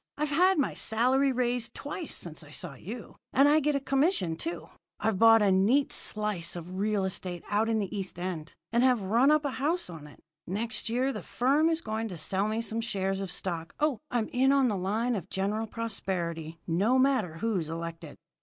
[0.17, 4.35] "I've had my salary raised twice since I saw you, and I get a commission,
[4.35, 4.67] too.
[4.99, 9.03] I've bought a neat slice of real estate out in the East End, and have
[9.03, 10.19] run up a house on it.
[10.47, 13.75] Next year the firm is going to sell me some shares of stock.
[13.79, 18.17] Oh, I'm in on the line of General Prosperity, no matter who's elected!"